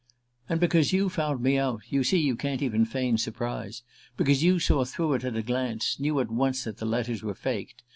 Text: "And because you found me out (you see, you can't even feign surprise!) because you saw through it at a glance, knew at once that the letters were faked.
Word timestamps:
"And 0.49 0.59
because 0.59 0.91
you 0.93 1.09
found 1.09 1.43
me 1.43 1.59
out 1.59 1.83
(you 1.89 2.03
see, 2.03 2.17
you 2.17 2.35
can't 2.35 2.63
even 2.63 2.85
feign 2.85 3.19
surprise!) 3.19 3.83
because 4.17 4.41
you 4.43 4.57
saw 4.57 4.83
through 4.83 5.13
it 5.13 5.23
at 5.23 5.35
a 5.37 5.43
glance, 5.43 5.99
knew 5.99 6.19
at 6.19 6.31
once 6.31 6.63
that 6.63 6.77
the 6.77 6.87
letters 6.87 7.21
were 7.21 7.35
faked. 7.35 7.83